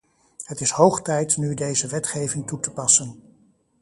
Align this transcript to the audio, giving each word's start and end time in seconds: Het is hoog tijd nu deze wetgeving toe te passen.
Het 0.43 0.61
is 0.61 0.69
hoog 0.71 1.01
tijd 1.01 1.37
nu 1.37 1.53
deze 1.53 1.87
wetgeving 1.87 2.47
toe 2.47 2.59
te 2.59 2.71
passen. 2.71 3.21